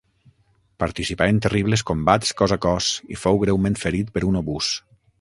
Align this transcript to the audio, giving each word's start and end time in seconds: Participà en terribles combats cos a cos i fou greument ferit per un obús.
Participà 0.83 1.27
en 1.33 1.41
terribles 1.47 1.85
combats 1.91 2.33
cos 2.41 2.57
a 2.57 2.59
cos 2.69 2.91
i 3.17 3.21
fou 3.27 3.41
greument 3.47 3.81
ferit 3.87 4.15
per 4.17 4.29
un 4.33 4.45
obús. 4.45 4.77